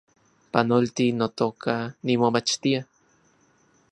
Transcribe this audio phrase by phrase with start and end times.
[0.51, 2.79] Panolti, notoka, nimomachtia